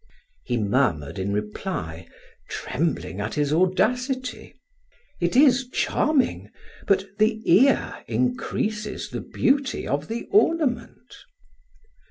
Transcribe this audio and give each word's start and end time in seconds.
He 0.43 0.57
murmured 0.57 1.19
in 1.19 1.31
reply, 1.31 2.07
trembling 2.49 3.21
at 3.21 3.35
his 3.35 3.53
audacity: 3.53 4.55
"It 5.19 5.35
is 5.35 5.67
charming 5.69 6.49
but 6.87 7.05
the 7.19 7.39
ear 7.45 8.03
increases 8.07 9.11
the 9.11 9.21
beauty 9.21 9.87
of 9.87 10.07
the 10.07 10.27
ornament." 10.31 11.13